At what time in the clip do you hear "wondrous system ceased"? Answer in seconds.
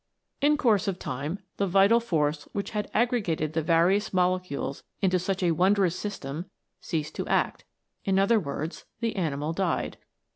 5.51-7.13